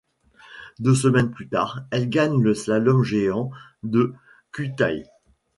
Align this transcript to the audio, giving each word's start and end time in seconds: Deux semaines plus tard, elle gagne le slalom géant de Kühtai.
Deux 0.79 0.95
semaines 0.95 1.29
plus 1.29 1.47
tard, 1.47 1.83
elle 1.91 2.09
gagne 2.09 2.41
le 2.41 2.55
slalom 2.55 3.03
géant 3.03 3.51
de 3.83 4.15
Kühtai. 4.51 5.03